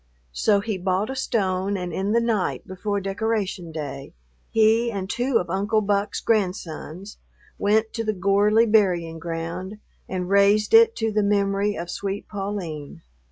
So 0.33 0.61
he 0.61 0.79
bought 0.79 1.11
a 1.11 1.15
stone, 1.15 1.77
and 1.77 1.93
in 1.93 2.11
the 2.11 2.19
night 2.19 2.65
before 2.65 2.99
Decoration 2.99 3.71
Day 3.71 4.13
he 4.49 4.91
and 4.91 5.07
two 5.07 5.37
of 5.37 5.47
Uncle 5.51 5.79
Buck's 5.79 6.21
grandsons 6.21 7.19
went 7.59 7.93
to 7.93 8.03
the 8.03 8.11
Gorley 8.11 8.65
burying 8.65 9.19
ground 9.19 9.77
and 10.09 10.27
raised 10.27 10.73
it 10.73 10.95
to 10.95 11.11
the 11.11 11.21
memory 11.21 11.75
of 11.77 11.91
sweet 11.91 12.27
Pauline. 12.27 13.03